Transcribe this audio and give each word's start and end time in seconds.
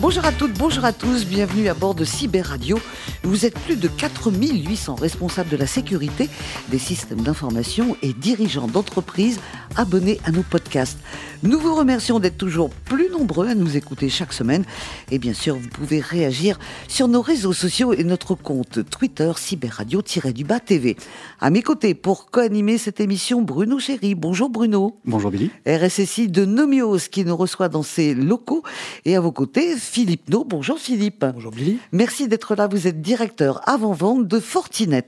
Bonjour 0.00 0.24
à 0.24 0.30
toutes, 0.30 0.52
bonjour 0.52 0.84
à 0.84 0.92
tous, 0.92 1.26
bienvenue 1.26 1.68
à 1.68 1.74
bord 1.74 1.92
de 1.92 2.04
Cyber 2.04 2.46
Radio. 2.46 2.78
Vous 3.24 3.44
êtes 3.44 3.58
plus 3.58 3.74
de 3.74 3.88
4800 3.88 4.94
responsables 4.94 5.50
de 5.50 5.56
la 5.56 5.66
sécurité 5.66 6.30
des 6.68 6.78
systèmes 6.78 7.22
d'information 7.22 7.96
et 8.00 8.12
dirigeants 8.12 8.68
d'entreprises 8.68 9.40
abonnés 9.74 10.20
à 10.24 10.30
nos 10.30 10.44
podcasts. 10.44 10.98
Nous 11.42 11.58
vous 11.58 11.74
remercions 11.74 12.20
d'être 12.20 12.36
toujours 12.36 12.70
plus 12.70 13.10
nombreux 13.10 13.48
à 13.48 13.54
nous 13.54 13.76
écouter 13.76 14.08
chaque 14.08 14.32
semaine. 14.32 14.64
Et 15.10 15.18
bien 15.18 15.34
sûr, 15.34 15.56
vous 15.56 15.68
pouvez 15.68 16.00
réagir 16.00 16.58
sur 16.88 17.06
nos 17.06 17.22
réseaux 17.22 17.52
sociaux 17.52 17.92
et 17.92 18.02
notre 18.02 18.34
compte 18.34 18.88
Twitter 18.90 19.30
Cyberradio-du-bas 19.36 20.60
TV. 20.60 20.96
À 21.40 21.50
mes 21.50 21.62
côtés, 21.62 21.94
pour 21.94 22.30
co-animer 22.30 22.78
cette 22.78 23.00
émission, 23.00 23.42
Bruno 23.42 23.78
Chéry. 23.78 24.14
Bonjour 24.14 24.48
Bruno. 24.48 24.98
Bonjour 25.04 25.30
Billy. 25.30 25.50
RSSI 25.66 26.28
de 26.28 26.44
Nomios 26.44 27.08
qui 27.10 27.24
nous 27.24 27.36
reçoit 27.36 27.68
dans 27.68 27.84
ses 27.84 28.14
locaux. 28.14 28.62
Et 29.04 29.14
à 29.14 29.20
vos 29.20 29.32
côtés, 29.32 29.76
Philippe 29.88 30.28
No. 30.28 30.44
Bonjour 30.44 30.78
Philippe. 30.78 31.24
Bonjour 31.34 31.50
Billy. 31.50 31.78
Merci 31.92 32.28
d'être 32.28 32.54
là. 32.54 32.66
Vous 32.66 32.86
êtes 32.86 33.00
directeur 33.00 33.66
avant-vente 33.66 34.28
de 34.28 34.38
Fortinet. 34.38 35.06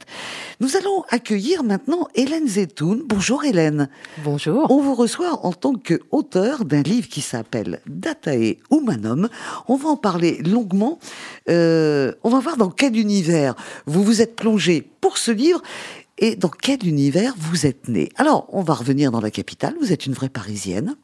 Nous 0.61 0.75
allons 0.77 1.05
accueillir 1.11 1.63
maintenant 1.63 2.09
Hélène 2.15 2.49
Zetoun. 2.49 3.03
Bonjour 3.07 3.45
Hélène. 3.45 3.91
Bonjour. 4.25 4.71
On 4.71 4.81
vous 4.81 4.95
reçoit 4.95 5.45
en 5.45 5.53
tant 5.53 5.75
qu'auteur 5.75 6.65
d'un 6.65 6.83
livre 6.83 7.09
qui 7.09 7.21
s'appelle 7.21 7.81
Datae 7.87 8.57
Humanum. 8.73 9.29
On 9.69 9.77
va 9.77 9.91
en 9.91 9.97
parler 9.97 10.39
longuement. 10.39 10.99
Euh, 11.51 12.13
on 12.25 12.31
va 12.31 12.41
voir 12.41 12.57
dans 12.57 12.71
quel 12.71 12.97
univers 12.97 13.55
vous 13.85 14.03
vous 14.03 14.23
êtes 14.23 14.35
plongé 14.35 14.91
pour 15.03 15.19
ce 15.19 15.31
livre 15.31 15.61
et 16.17 16.37
dans 16.37 16.49
quel 16.49 16.89
univers 16.89 17.35
vous 17.37 17.67
êtes 17.67 17.89
né. 17.89 18.09
Alors, 18.17 18.47
on 18.49 18.63
va 18.63 18.75
revenir 18.75 19.11
dans 19.11 19.21
la 19.21 19.31
capitale. 19.31 19.75
Vous 19.79 19.93
êtes 19.93 20.07
une 20.07 20.15
vraie 20.15 20.31
Parisienne. 20.31 20.97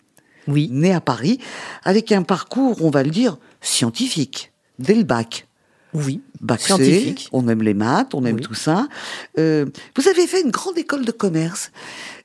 Oui. 0.49 0.69
Née 0.73 0.93
à 0.93 1.01
Paris, 1.01 1.39
avec 1.85 2.13
un 2.13 2.23
parcours, 2.23 2.83
on 2.83 2.91
va 2.91 3.03
le 3.03 3.11
dire, 3.11 3.39
scientifique, 3.61 4.53
dès 4.79 4.95
le 4.95 5.05
bac. 5.05 5.47
Oui. 5.95 6.21
Bac 6.41 6.61
C, 6.61 6.67
Scientifique. 6.67 7.29
on 7.33 7.49
aime 7.49 7.63
les 7.63 7.73
maths, 7.75 8.13
on 8.15 8.25
aime 8.27 8.37
Oui. 8.37 8.43
tout 8.43 8.55
ça. 8.55 8.87
Euh, 9.39 9.65
vous 9.97 10.09
avez 10.09 10.27
fait 10.27 10.43
une 10.43 10.51
grande 10.51 10.77
école 10.77 11.05
de 11.05 11.13
commerce. 11.13 11.71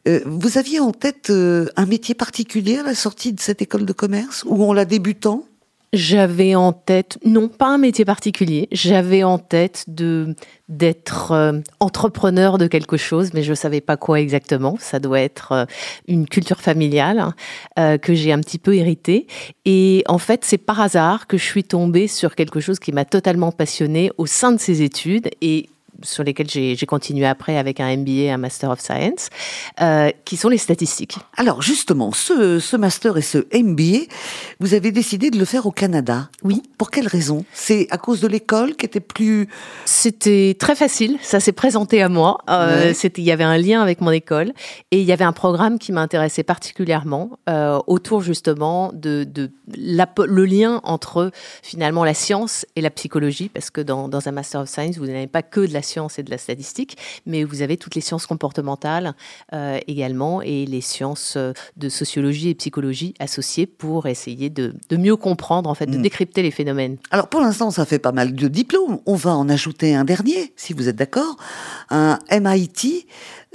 Euh, 0.08 0.20
vous 0.26 0.58
aviez 0.58 0.80
en 0.80 0.92
tête 0.92 1.30
euh, 1.30 1.68
un 1.78 1.86
métier 1.86 2.14
particulier 2.16 2.80
à 2.80 2.84
la 2.84 2.96
sortie 2.96 3.32
de 3.34 3.40
cette 3.40 3.62
école 3.62 3.86
de 3.86 3.94
commerce 3.94 4.44
ou 4.46 4.64
en 4.64 4.74
la 4.74 4.84
débutant? 4.86 5.46
J'avais 5.94 6.56
en 6.56 6.72
tête, 6.72 7.18
non 7.26 7.50
pas 7.50 7.68
un 7.68 7.78
métier 7.78 8.06
particulier, 8.06 8.70
j'avais 8.72 9.24
en 9.24 9.38
tête 9.38 9.84
de 9.88 10.36
d'être 10.70 11.34
euh, 11.34 11.60
entrepreneur 11.82 12.58
de 12.58 12.68
quelque 12.68 12.96
chose, 12.96 13.32
mais 13.34 13.44
je 13.44 13.54
savais 13.54 13.82
pas 13.82 13.98
quoi 13.98 14.22
exactement. 14.22 14.78
Ça 14.80 15.00
doit 15.00 15.20
être 15.20 15.52
euh, 15.52 15.66
une 16.08 16.30
culture 16.30 16.62
familiale 16.62 17.20
hein, 17.20 17.34
euh, 17.78 17.98
que 17.98 18.14
j'ai 18.14 18.32
un 18.32 18.40
petit 18.40 18.58
peu 18.58 18.74
héritée. 18.74 19.28
Et 19.66 20.06
en 20.08 20.18
fait, 20.18 20.46
c'est 20.46 20.58
par 20.58 20.80
hasard 20.80 21.28
que 21.28 21.38
je 21.38 21.44
suis 21.44 21.66
tombée 21.66 22.08
sur 22.08 22.36
quelque 22.36 22.62
chose 22.62 22.80
qui 22.80 22.94
m'a 22.94 23.04
totalement 23.04 23.52
passionnée 23.52 24.12
au 24.18 24.26
sein 24.28 24.54
de 24.54 24.62
ces 24.62 24.82
études 24.84 25.30
et 25.42 25.68
sur 26.04 26.24
lesquelles 26.24 26.50
j'ai 26.50 26.76
continué 26.86 27.26
après 27.26 27.58
avec 27.58 27.80
un 27.80 27.96
MBA, 27.98 28.34
un 28.34 28.38
Master 28.38 28.70
of 28.72 28.80
Science, 28.80 29.30
euh, 29.82 30.10
qui 30.26 30.38
sont 30.38 30.50
les 30.50 30.58
statistiques. 30.58 31.18
Alors 31.38 31.62
justement, 31.62 32.12
ce, 32.12 32.60
ce 32.60 32.78
master 32.78 33.18
et 33.18 33.22
ce 33.22 33.40
MBA, 33.54 34.06
vous 34.60 34.74
avez 34.74 34.92
décidé 34.92 35.30
de 35.32 35.38
le 35.38 35.46
faire 35.46 35.66
au 35.66 35.72
Canada. 35.72 36.30
Oui. 36.44 36.62
Pour 36.78 36.92
quelle 36.92 37.08
raison? 37.08 37.46
C'est 37.54 37.88
à 37.92 37.98
cause 37.98 38.22
de 38.22 38.28
l'école 38.28 38.76
qui 38.76 38.86
était 38.86 39.00
plus... 39.00 39.48
C'était 39.86 40.56
très 40.60 40.76
facile, 40.76 41.18
ça 41.22 41.40
s'est 41.40 41.52
présenté 41.52 42.02
à 42.02 42.10
moi. 42.10 42.38
Euh, 42.50 42.62
Ouais. 42.88 42.94
c'était, 42.94 43.22
il 43.22 43.26
y 43.26 43.32
avait 43.32 43.44
un 43.44 43.58
lien 43.58 43.82
avec 43.82 44.02
mon 44.02 44.12
école 44.12 44.54
et 44.92 45.00
il 45.02 45.06
y 45.06 45.12
avait 45.12 45.24
un 45.26 45.34
programme 45.34 45.78
qui 45.80 45.92
m'intéressait 45.92 46.44
particulièrement 46.44 47.32
euh, 47.50 47.80
autour 47.88 48.22
justement 48.22 48.92
de, 48.94 49.24
de 49.24 49.50
la- 49.76 50.08
le 50.26 50.46
lien 50.46 50.80
entre 50.84 51.32
finalement 51.64 52.04
la 52.04 52.14
science 52.14 52.66
et 52.76 52.82
la 52.82 52.90
psychologie, 52.90 53.50
parce 53.50 53.70
que 53.70 53.82
dans, 53.82 54.08
dans 54.08 54.28
un 54.28 54.32
Master 54.32 54.62
of 54.62 54.70
Science, 54.70 54.98
vous 54.98 55.06
n'avez 55.08 55.28
pas 55.28 55.42
que 55.42 55.60
de 55.62 55.74
la 55.74 55.82
science 55.82 55.91
et 56.18 56.24
de 56.24 56.30
la 56.32 56.38
statistique, 56.38 56.98
mais 57.26 57.44
vous 57.44 57.62
avez 57.62 57.78
toutes 57.78 57.96
les 57.96 58.02
sciences 58.02 58.26
comportementales 58.26 59.14
euh, 59.54 59.80
également 59.88 60.42
et 60.42 60.66
les 60.66 60.82
sciences 60.82 61.36
euh, 61.38 61.54
de 61.78 61.90
sociologie 61.90 62.50
et 62.50 62.56
psychologie 62.56 63.14
associées 63.20 63.66
pour 63.66 64.08
essayer 64.08 64.50
de, 64.50 64.74
de 64.90 64.98
mieux 64.98 65.16
comprendre, 65.16 65.70
en 65.70 65.74
fait, 65.76 65.86
de 65.86 65.98
Mm. 65.98 66.02
décrypter 66.02 66.42
les 66.42 66.52
phénomènes. 66.52 66.98
Alors 67.12 67.28
pour 67.28 67.42
l'instant, 67.42 67.72
ça 67.72 67.86
fait 67.86 68.00
pas 68.00 68.12
mal 68.12 68.34
de 68.34 68.48
diplômes. 68.48 69.00
On 69.06 69.16
va 69.16 69.36
en 69.36 69.48
ajouter 69.50 69.94
un 69.96 70.04
dernier, 70.04 70.54
si 70.56 70.74
vous 70.74 70.88
êtes 70.88 70.96
d'accord. 70.96 71.36
Un 71.90 72.20
MIT. 72.32 73.06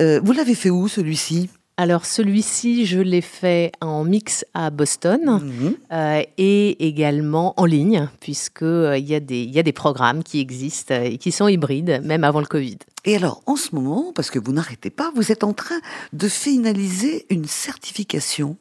Euh, 0.01 0.21
vous 0.23 0.33
l'avez 0.33 0.55
fait 0.55 0.71
où 0.71 0.89
celui-ci? 0.89 1.49
Alors 1.78 2.06
celui-ci, 2.06 2.87
je 2.87 2.98
l'ai 3.00 3.20
fait 3.20 3.70
en 3.82 4.03
mix 4.03 4.47
à 4.54 4.70
Boston 4.70 5.41
Mhm. 5.42 5.75
euh, 5.92 6.22
et 6.38 6.87
également 6.88 7.53
en 7.59 7.66
ligne, 7.66 8.09
puisque 8.20 8.62
euh, 8.62 8.97
il 8.97 9.06
y, 9.06 9.14
a 9.14 9.20
des- 9.20 9.44
y 9.44 9.59
a 9.59 9.62
des 9.62 9.75
programmes 9.75 10.22
qui 10.22 10.41
existent 10.41 10.94
euh, 10.94 11.03
et 11.04 11.19
qui 11.19 11.32
sont 11.32 11.48
hybrides, 11.48 12.00
même 12.03 12.25
avant 12.25 12.41
le 12.41 12.47
Covid. 12.47 12.78
Et 13.04 13.14
alors, 13.16 13.42
en 13.44 13.56
ce 13.56 13.75
moment, 13.75 14.10
parce 14.14 14.31
que 14.31 14.38
vous 14.38 14.53
n'arrêtez 14.53 14.88
pas, 14.88 15.12
vous 15.14 15.31
êtes 15.31 15.44
en 15.44 15.53
train 15.53 15.78
de 16.14 16.28
finaliser 16.28 17.26
une 17.28 17.44
certification. 17.44 18.56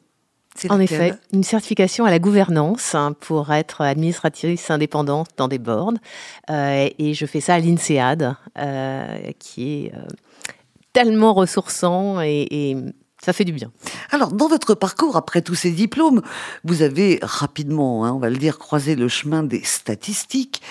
C'est 0.54 0.70
En 0.70 0.78
effet, 0.80 1.14
une 1.32 1.42
certification 1.42 2.04
à 2.04 2.10
la 2.10 2.18
gouvernance 2.18 2.94
hein, 2.94 3.14
pour 3.18 3.50
être 3.52 3.80
administratrice 3.82 4.70
indépendante 4.70 5.28
dans 5.38 5.48
des 5.48 5.58
boards. 5.58 5.94
Euh, 6.50 6.88
et 6.98 7.14
je 7.14 7.24
fais 7.26 7.40
ça 7.40 7.54
à 7.54 7.60
l'INSEAD, 7.60 8.34
euh, 8.58 9.18
qui 9.38 9.86
est 9.86 9.92
tellement 10.94 11.34
ressourçant 11.34 12.20
et, 12.22 12.46
et 12.50 12.76
ça 13.26 13.32
fait 13.32 13.44
du 13.44 13.52
bien. 13.52 13.72
Alors, 14.12 14.30
dans 14.30 14.46
votre 14.46 14.76
parcours, 14.76 15.16
après 15.16 15.42
tous 15.42 15.56
ces 15.56 15.72
diplômes, 15.72 16.22
vous 16.62 16.82
avez 16.82 17.18
rapidement, 17.22 18.04
hein, 18.04 18.12
on 18.12 18.20
va 18.20 18.30
le 18.30 18.36
dire, 18.36 18.56
croisé 18.56 18.94
le 18.94 19.08
chemin 19.08 19.42
des 19.42 19.64
statistiques 19.64 20.62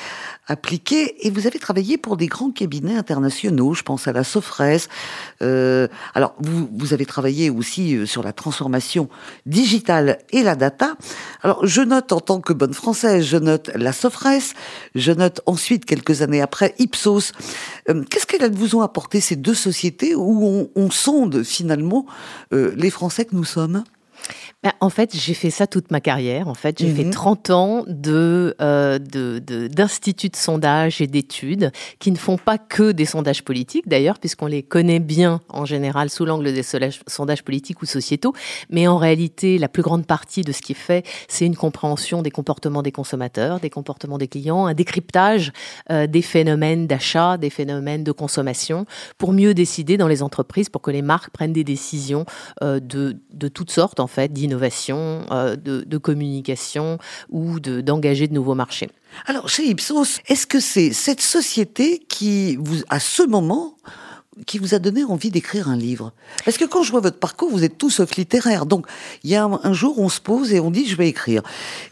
appliquées 0.47 1.25
et 1.25 1.29
vous 1.29 1.47
avez 1.47 1.59
travaillé 1.59 1.97
pour 1.97 2.17
des 2.17 2.27
grands 2.27 2.51
cabinets 2.51 2.95
internationaux. 2.95 3.73
Je 3.73 3.83
pense 3.83 4.07
à 4.07 4.13
la 4.13 4.23
Sofres. 4.23 4.87
Euh, 5.41 5.87
alors, 6.13 6.35
vous, 6.39 6.69
vous 6.71 6.93
avez 6.93 7.05
travaillé 7.05 7.49
aussi 7.49 7.95
euh, 7.95 8.05
sur 8.05 8.23
la 8.23 8.33
transformation 8.33 9.09
digitale 9.45 10.19
et 10.31 10.43
la 10.43 10.55
data. 10.55 10.95
Alors, 11.41 11.65
je 11.65 11.81
note 11.81 12.11
en 12.11 12.19
tant 12.19 12.41
que 12.41 12.53
bonne 12.53 12.73
française, 12.73 13.25
je 13.25 13.37
note 13.37 13.71
la 13.75 13.93
Sofres, 13.93 14.53
je 14.93 15.11
note 15.11 15.41
ensuite, 15.45 15.85
quelques 15.85 16.21
années 16.21 16.41
après, 16.41 16.75
Ipsos. 16.79 17.31
Euh, 17.89 18.03
Qu'est-ce 18.09 18.25
qu'elles 18.25 18.53
vous 18.53 18.75
ont 18.75 18.81
apporté 18.81 19.19
ces 19.21 19.35
deux 19.35 19.53
sociétés 19.53 20.15
où 20.15 20.45
on, 20.45 20.69
on 20.75 20.91
sonde 20.91 21.43
finalement 21.43 22.05
euh, 22.53 22.73
les 22.75 22.89
Français 22.89 23.25
que 23.25 23.35
nous 23.35 23.43
sommes? 23.43 23.83
En 24.79 24.89
fait, 24.89 25.15
j'ai 25.15 25.33
fait 25.33 25.49
ça 25.49 25.67
toute 25.67 25.91
ma 25.91 25.99
carrière. 26.01 26.47
En 26.47 26.53
fait, 26.53 26.79
j'ai 26.79 26.87
Mhm. 26.87 26.95
fait 26.95 27.09
30 27.09 27.49
ans 27.49 27.83
de, 27.87 28.55
euh, 28.61 28.97
de, 28.99 29.39
de- 29.39 29.67
d'instituts 29.67 30.29
de 30.29 30.35
sondage 30.35 31.01
et 31.01 31.07
d'études 31.07 31.71
qui 31.99 32.11
ne 32.11 32.17
font 32.17 32.37
pas 32.37 32.57
que 32.57 32.91
des 32.91 33.05
sondages 33.05 33.43
politiques, 33.43 33.87
d'ailleurs, 33.87 34.17
puisqu'on 34.19 34.47
les 34.47 34.63
connaît 34.63 34.99
bien 34.99 35.41
en 35.49 35.65
général 35.65 36.09
sous 36.09 36.25
l'angle 36.25 36.53
des 36.53 36.63
sondages, 36.63 37.01
sondages 37.07 37.43
politiques 37.43 37.81
ou 37.81 37.85
sociétaux. 37.85 38.33
Mais 38.69 38.87
en 38.87 38.97
réalité, 38.97 39.57
la 39.57 39.67
plus 39.67 39.83
grande 39.83 40.05
partie 40.05 40.41
de 40.41 40.51
ce 40.51 40.61
qui 40.61 40.71
est 40.71 40.75
fait, 40.75 41.05
c'est 41.27 41.45
une 41.45 41.55
compréhension 41.55 42.21
des 42.21 42.31
comportements 42.31 42.81
des 42.81 42.91
consommateurs, 42.91 43.59
des 43.59 43.69
comportements 43.69 44.17
des 44.17 44.27
clients, 44.27 44.65
un 44.65 44.73
décryptage 44.73 45.51
euh, 45.91 46.07
des 46.07 46.21
phénomènes 46.21 46.87
d'achat, 46.87 47.37
des 47.37 47.49
phénomènes 47.49 48.03
de 48.03 48.11
consommation, 48.11 48.85
pour 49.17 49.33
mieux 49.33 49.53
décider 49.53 49.97
dans 49.97 50.07
les 50.07 50.23
entreprises, 50.23 50.69
pour 50.69 50.81
que 50.81 50.91
les 50.91 51.01
marques 51.01 51.29
prennent 51.31 51.53
des 51.53 51.63
décisions 51.63 52.25
euh, 52.63 52.79
de, 52.79 53.17
de 53.33 53.47
toutes 53.47 53.71
sortes, 53.71 53.99
en 53.99 54.07
fait, 54.07 54.31
d'innovation, 54.33 54.54
euh, 55.31 55.55
de, 55.55 55.81
de 55.81 55.97
communication 55.97 56.97
ou 57.29 57.59
de- 57.59 57.81
d'engager 57.81 58.27
de, 58.27 58.33
nouveaux 58.33 58.55
marchés. 58.55 58.89
Alors, 59.25 59.49
chez 59.49 59.67
Ipsos, 59.69 60.19
est-ce 60.27 60.45
que 60.47 60.59
c'est 60.59 60.91
cette 60.93 61.21
société 61.21 61.99
qui, 62.09 62.57
vous, 62.57 62.81
à 62.89 62.99
ce 62.99 63.23
moment, 63.23 63.75
qui 64.45 64.59
vous 64.59 64.73
a 64.75 64.79
donné 64.79 65.03
envie 65.03 65.31
d'écrire 65.31 65.69
un 65.69 65.77
livre 65.77 66.11
Parce 66.43 66.57
que 66.57 66.65
quand 66.65 66.83
je 66.83 66.91
vois 66.91 66.99
votre 66.99 67.19
parcours, 67.19 67.49
vous 67.49 67.63
êtes 67.63 67.77
tout 67.77 67.89
sauf 67.89 68.15
littéraire. 68.15 68.65
Donc, 68.65 68.85
il 69.23 69.29
y 69.29 69.35
a 69.35 69.45
un, 69.45 69.59
un 69.63 69.73
jour, 69.73 69.97
on 69.99 70.09
se 70.09 70.19
pose 70.19 70.51
et 70.53 70.59
on 70.59 70.71
dit, 70.71 70.85
je 70.85 70.95
vais 70.97 71.07
écrire. 71.07 71.41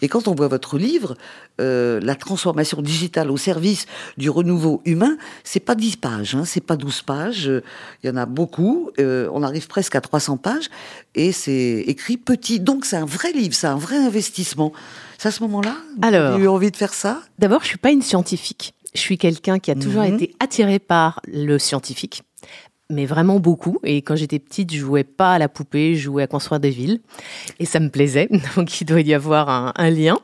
Et 0.01 0.07
quand 0.09 0.27
on 0.27 0.35
voit 0.35 0.49
votre 0.49 0.77
livre, 0.77 1.15
euh, 1.61 1.99
la 2.01 2.15
transformation 2.15 2.81
digitale 2.81 3.31
au 3.31 3.37
service 3.37 3.85
du 4.17 4.29
renouveau 4.29 4.81
humain, 4.85 5.17
c'est 5.43 5.59
pas 5.61 5.75
10 5.75 5.95
pages, 5.97 6.35
hein, 6.35 6.43
c'est 6.45 6.59
pas 6.65 6.75
12 6.75 7.01
pages. 7.03 7.47
euh, 7.47 7.61
Il 8.03 8.07
y 8.07 8.09
en 8.09 8.17
a 8.17 8.25
beaucoup. 8.25 8.89
euh, 8.99 9.29
on 9.33 9.43
arrive 9.43 9.67
presque 9.67 9.95
à 9.95 10.01
300 10.01 10.37
pages 10.37 10.69
et 11.15 11.31
c'est 11.31 11.83
écrit 11.87 12.17
petit. 12.17 12.59
Donc, 12.59 12.85
c'est 12.85 12.97
un 12.97 13.05
vrai 13.05 13.31
livre, 13.31 13.53
c'est 13.55 13.67
un 13.67 13.77
vrai 13.77 13.95
investissement. 13.97 14.73
C'est 15.17 15.29
à 15.29 15.31
ce 15.31 15.41
moment-là 15.43 15.71
que 15.95 16.01
vous 16.01 16.07
Alors. 16.07 16.33
avez 16.35 16.43
eu 16.43 16.47
envie 16.49 16.71
de 16.71 16.75
faire 16.75 16.93
ça? 16.93 17.21
D'abord, 17.39 17.61
je 17.61 17.67
suis 17.67 17.77
pas 17.77 17.91
une 17.91 18.01
scientifique. 18.01 18.73
Je 18.93 18.99
suis 18.99 19.17
quelqu'un 19.17 19.57
qui 19.59 19.71
a 19.71 19.75
toujours 19.75 20.03
Mhm. 20.03 20.15
été 20.15 20.35
attiré 20.39 20.77
par 20.79 21.21
le 21.27 21.57
scientifique. 21.57 22.23
Mais 22.89 23.05
vraiment 23.05 23.39
beaucoup. 23.39 23.79
Et 23.83 24.01
quand 24.01 24.15
j'étais 24.15 24.39
petite, 24.39 24.71
je 24.71 24.79
jouais 24.79 25.03
pas 25.03 25.33
à 25.33 25.39
la 25.39 25.49
poupée, 25.49 25.95
je 25.95 26.03
jouais 26.03 26.23
à 26.23 26.27
construire 26.27 26.59
des 26.59 26.69
villes. 26.69 26.99
Et 27.59 27.65
ça 27.65 27.79
me 27.79 27.89
plaisait. 27.89 28.29
Donc 28.55 28.79
il 28.81 28.85
doit 28.85 29.01
y 29.01 29.13
avoir 29.13 29.73
un, 29.77 29.89
lien. 29.89 30.19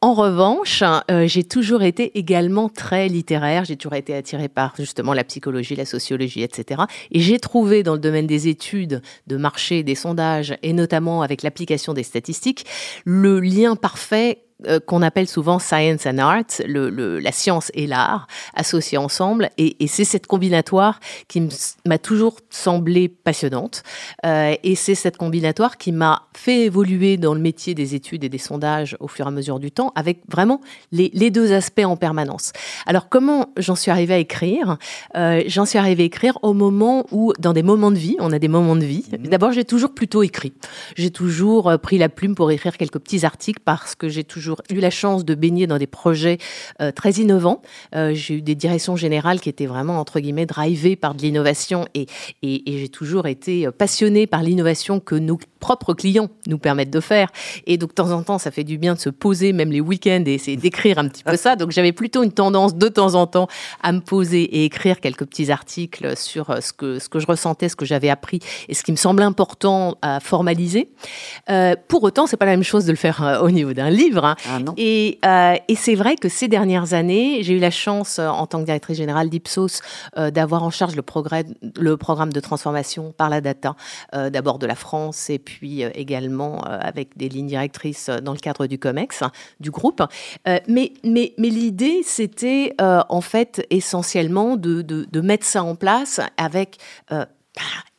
En 0.00 0.14
revanche, 0.14 0.82
euh, 1.10 1.26
j'ai 1.28 1.44
toujours 1.44 1.82
été 1.82 2.18
également 2.18 2.68
très 2.68 3.08
littéraire. 3.08 3.64
J'ai 3.64 3.76
toujours 3.76 3.94
été 3.94 4.14
attirée 4.14 4.48
par 4.48 4.74
justement 4.76 5.14
la 5.14 5.24
psychologie, 5.24 5.76
la 5.76 5.84
sociologie, 5.84 6.42
etc. 6.42 6.82
Et 7.12 7.20
j'ai 7.20 7.38
trouvé 7.38 7.82
dans 7.82 7.94
le 7.94 8.00
domaine 8.00 8.26
des 8.26 8.48
études, 8.48 9.00
de 9.26 9.36
marché, 9.36 9.82
des 9.82 9.94
sondages, 9.94 10.56
et 10.62 10.72
notamment 10.72 11.22
avec 11.22 11.42
l'application 11.42 11.94
des 11.94 12.02
statistiques, 12.02 12.66
le 13.04 13.38
lien 13.40 13.76
parfait 13.76 14.42
euh, 14.66 14.80
qu'on 14.80 15.02
appelle 15.02 15.28
souvent 15.28 15.58
science 15.58 16.06
and 16.06 16.18
art, 16.18 16.44
le, 16.66 17.18
la 17.18 17.32
science 17.32 17.70
et 17.74 17.86
l'art 17.86 18.26
associés 18.54 18.98
ensemble. 18.98 19.50
Et, 19.58 19.82
et 19.82 19.86
c'est 19.86 20.04
cette 20.04 20.26
combinatoire 20.26 21.00
qui 21.28 21.48
m'a 21.86 21.98
toujours 21.98 22.36
semblé 22.50 23.08
passionnante. 23.08 23.82
Euh, 24.24 24.54
et 24.62 24.74
c'est 24.74 24.94
cette 24.94 25.16
combinatoire 25.16 25.78
qui 25.78 25.92
m'a 25.92 26.22
fait 26.34 26.62
évoluer 26.62 27.16
dans 27.16 27.34
le 27.34 27.40
métier 27.40 27.74
des 27.74 27.94
études 27.94 28.24
et 28.24 28.28
des 28.28 28.38
sondages 28.38 28.96
au 29.00 29.08
fur 29.08 29.26
et 29.26 29.28
à 29.28 29.32
mesure 29.32 29.58
du 29.58 29.70
temps, 29.70 29.92
avec 29.94 30.20
vraiment 30.28 30.60
les, 30.90 31.10
les 31.14 31.30
deux 31.30 31.52
aspects 31.52 31.84
en 31.84 31.96
permanence. 31.96 32.52
Alors 32.86 33.08
comment 33.08 33.50
j'en 33.56 33.76
suis 33.76 33.90
arrivée 33.90 34.14
à 34.14 34.18
écrire? 34.18 34.78
Euh, 35.16 35.42
J'en 35.46 35.64
suis 35.64 35.78
arrivée 35.78 36.04
à 36.04 36.06
écrire 36.06 36.38
au 36.42 36.52
moment 36.52 37.06
où, 37.10 37.32
dans 37.38 37.52
des 37.52 37.62
moments 37.62 37.90
de 37.90 37.98
vie, 37.98 38.16
on 38.20 38.32
a 38.32 38.38
des 38.38 38.48
moments 38.48 38.76
de 38.76 38.84
vie. 38.84 39.04
Mhm. 39.12 39.28
D'abord, 39.28 39.52
j'ai 39.52 39.64
toujours 39.64 39.94
plutôt 39.94 40.22
écrit. 40.22 40.52
J'ai 40.96 41.10
toujours 41.10 41.72
pris 41.82 41.98
la 41.98 42.08
plume 42.08 42.34
pour 42.34 42.50
écrire 42.50 42.76
quelques 42.76 42.98
petits 42.98 43.24
articles 43.24 43.60
parce 43.64 43.94
que 43.94 44.08
j'ai 44.08 44.24
toujours 44.24 44.51
eu 44.70 44.80
la 44.80 44.90
chance 44.90 45.24
de 45.24 45.34
baigner 45.34 45.66
dans 45.66 45.78
des 45.78 45.86
projets 45.86 46.38
euh, 46.80 46.92
très 46.92 47.12
innovants. 47.12 47.62
Euh, 47.94 48.12
j'ai 48.14 48.34
eu 48.34 48.42
des 48.42 48.54
directions 48.54 48.96
générales 48.96 49.40
qui 49.40 49.48
étaient 49.48 49.66
vraiment, 49.66 49.98
entre 49.98 50.20
guillemets, 50.20 50.46
drivées 50.46 50.96
par 50.96 51.14
de 51.14 51.22
l'innovation 51.22 51.86
et, 51.94 52.06
j'ai 52.42 52.88
toujours 52.88 53.26
été 53.26 53.66
euh, 53.66 53.70
passionnée 53.70 54.26
par 54.26 54.42
l'innovation 54.42 55.00
que 55.00 55.14
nos 55.14 55.38
propres 55.60 55.94
clients 55.94 56.28
nous 56.46 56.58
permettent 56.58 56.90
de 56.90 57.00
faire. 57.00 57.28
Et 57.66 57.76
donc, 57.76 57.90
de 57.90 57.94
temps 57.94 58.10
en 58.10 58.22
temps, 58.22 58.38
ça 58.38 58.50
fait 58.50 58.64
du 58.64 58.78
bien 58.78 58.94
de 58.94 58.98
se 58.98 59.10
poser, 59.10 59.52
même 59.52 59.70
les 59.70 59.80
week-ends, 59.80 60.24
et 60.26 60.56
d'écrire 60.56 60.98
un 60.98 61.08
petit 61.08 61.22
peu 61.22 61.36
ça. 61.36 61.56
Donc, 61.56 61.70
j'avais 61.70 61.92
plutôt 61.92 62.22
une 62.22 62.32
tendance, 62.32 62.74
de 62.74 62.88
temps 62.88 63.14
en 63.14 63.26
temps, 63.26 63.46
à 63.82 63.92
me 63.92 64.00
poser 64.00 64.42
et 64.42 64.64
écrire 64.64 65.00
quelques 65.00 65.24
petits 65.26 65.50
articles 65.50 66.16
sur 66.16 66.56
ce 66.60 66.72
que, 66.72 66.98
je 66.98 67.26
ressentais, 67.26 67.68
ce 67.68 67.76
que 67.76 67.84
j'avais 67.84 68.10
appris 68.10 68.40
et 68.68 68.74
ce 68.74 68.82
qui 68.82 68.90
me 68.90 68.96
semblait 68.96 69.24
important 69.24 69.96
à 70.02 70.20
formaliser. 70.20 70.90
Pour 71.88 72.02
autant, 72.02 72.26
c'est 72.26 72.36
pas 72.36 72.46
la 72.46 72.52
même 72.52 72.64
chose 72.64 72.84
de 72.84 72.90
le 72.90 72.96
faire 72.96 73.40
au 73.42 73.50
niveau 73.50 73.72
d'un 73.72 73.90
livre. 73.90 74.24
Hein. 74.24 74.36
Ah 74.48 74.58
et, 74.76 75.18
euh, 75.24 75.56
et 75.68 75.74
c'est 75.74 75.94
vrai 75.94 76.16
que 76.16 76.28
ces 76.28 76.48
dernières 76.48 76.94
années, 76.94 77.42
j'ai 77.42 77.54
eu 77.54 77.58
la 77.58 77.70
chance, 77.70 78.18
euh, 78.18 78.28
en 78.28 78.46
tant 78.46 78.60
que 78.60 78.64
directrice 78.64 78.96
générale 78.96 79.28
d'Ipsos, 79.28 79.80
euh, 80.16 80.30
d'avoir 80.30 80.62
en 80.62 80.70
charge 80.70 80.96
le, 80.96 81.02
progrès, 81.02 81.44
le 81.78 81.96
programme 81.96 82.32
de 82.32 82.40
transformation 82.40 83.12
par 83.12 83.28
la 83.28 83.40
data, 83.40 83.76
euh, 84.14 84.30
d'abord 84.30 84.58
de 84.58 84.66
la 84.66 84.74
France 84.74 85.30
et 85.30 85.38
puis 85.38 85.82
également 85.82 86.62
avec 86.62 87.16
des 87.16 87.28
lignes 87.28 87.46
directrices 87.46 88.10
dans 88.22 88.32
le 88.32 88.38
cadre 88.38 88.66
du 88.66 88.78
COMEX, 88.78 89.22
du 89.60 89.70
groupe. 89.70 90.02
mais 90.46 90.92
mais, 91.04 91.34
mais 91.38 91.48
l'idée, 91.48 92.02
c'était 92.04 92.74
en 92.78 93.20
fait 93.20 93.66
essentiellement 93.70 94.56
de, 94.56 94.82
de, 94.82 95.06
de, 95.10 95.20
mettre 95.20 95.46
ça 95.46 95.62
en 95.62 95.74
place 95.74 96.20
avec 96.36 96.78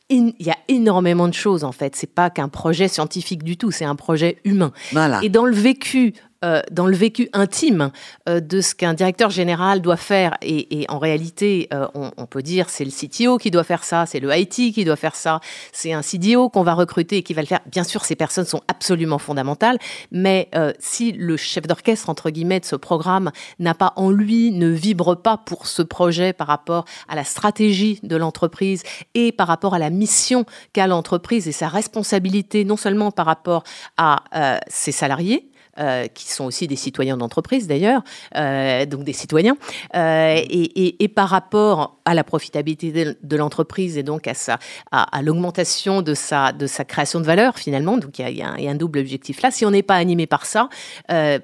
il 0.08 0.34
y 0.38 0.50
a 0.50 0.56
énormément 0.68 1.28
de 1.28 1.34
choses 1.34 1.64
en 1.64 1.72
fait. 1.72 1.96
C'est 1.96 2.12
pas 2.12 2.30
qu'un 2.30 2.48
projet 2.48 2.88
scientifique 2.88 3.42
du 3.42 3.56
tout, 3.56 3.70
c'est 3.70 3.84
un 3.84 3.96
projet 3.96 4.38
humain. 4.44 4.72
Voilà. 4.92 5.20
Et 5.22 5.28
dans 5.28 5.44
le 5.44 5.54
vécu 5.54 6.14
euh, 6.44 6.60
dans 6.70 6.86
le 6.86 6.94
vécu 6.94 7.30
intime 7.32 7.90
euh, 8.28 8.40
de 8.40 8.60
ce 8.60 8.74
qu'un 8.74 8.92
directeur 8.92 9.30
général 9.30 9.80
doit 9.80 9.96
faire. 9.96 10.36
Et, 10.42 10.84
en 10.88 10.98
réalité, 10.98 11.68
euh, 11.72 11.86
on, 11.94 12.26
peut 12.26 12.42
dire 12.42 12.68
c'est 12.68 12.84
le 12.84 12.90
CTO 12.90 13.38
qui 13.38 13.50
doit 13.50 13.64
faire 13.64 13.82
ça, 13.82 14.04
c'est 14.04 14.20
le 14.20 14.30
IT 14.36 14.74
qui 14.74 14.84
doit 14.84 14.96
faire 14.96 15.16
ça, 15.16 15.40
c'est 15.72 15.92
un 15.92 16.02
CDO 16.02 16.50
qu'on 16.50 16.62
va 16.62 16.74
recruter 16.74 17.18
et 17.18 17.22
qui 17.22 17.32
va 17.32 17.40
le 17.40 17.46
faire. 17.46 17.60
Bien 17.66 17.84
sûr, 17.84 18.04
ces 18.04 18.16
personnes 18.16 18.44
sont 18.44 18.60
absolument 18.68 19.18
fondamentales, 19.18 19.78
mais 20.10 20.50
si 20.78 21.12
le 21.12 21.36
chef 21.36 21.66
d'orchestre, 21.66 22.10
entre 22.10 22.30
guillemets, 22.30 22.60
de 22.60 22.64
ce 22.64 22.76
programme 22.76 23.30
n'a 23.58 23.74
pas 23.74 23.92
en 23.96 24.10
lui, 24.10 24.50
ne 24.50 24.68
vibre 24.68 25.16
pas 25.16 25.36
pour 25.36 25.66
ce 25.66 25.82
projet 25.82 26.32
par 26.32 26.46
rapport 26.46 26.84
à 27.08 27.14
la 27.14 27.24
stratégie 27.24 28.00
de 28.02 28.16
l'entreprise 28.16 28.82
et 29.14 29.32
par 29.32 29.46
rapport 29.46 29.74
à 29.74 29.78
la 29.78 29.90
mission 29.90 30.44
qu'a 30.72 30.86
l'entreprise 30.86 31.48
et 31.48 31.52
sa 31.52 31.68
responsabilité, 31.68 32.64
non 32.64 32.76
seulement 32.76 33.10
par 33.10 33.26
rapport 33.26 33.64
à 33.96 34.22
ses 34.68 34.92
salariés, 34.92 35.50
euh, 35.80 36.06
qui 36.06 36.30
sont 36.30 36.44
aussi 36.44 36.68
des 36.68 36.76
citoyens 36.76 37.16
d'entreprise 37.16 37.66
d'ailleurs, 37.66 38.02
euh, 38.36 38.86
donc 38.86 39.02
des 39.02 39.12
citoyens, 39.12 39.56
euh, 39.96 40.36
et, 40.48 41.08
par 41.08 41.28
rapport 41.28 41.98
à 42.04 42.14
la 42.14 42.22
profitabilité 42.22 43.16
de, 43.20 43.36
l'entreprise 43.36 43.98
et 43.98 44.04
donc 44.04 44.28
à, 44.28 45.22
l'augmentation 45.22 46.00
de 46.00 46.14
sa, 46.14 46.52
de 46.52 46.68
sa 46.68 46.84
création 46.84 47.18
de 47.18 47.24
valeur 47.24 47.58
finalement, 47.58 47.98
donc 47.98 48.20
il 48.20 48.36
y, 48.36 48.42
a 48.42 48.52
un 48.52 48.74
double 48.76 49.00
objectif 49.00 49.42
là. 49.42 49.50
Si 49.50 49.66
on 49.66 49.72
n'est 49.72 49.82
pas 49.82 49.96
animé 49.96 50.28
par 50.28 50.46
ça, 50.46 50.68
ben, 51.08 51.42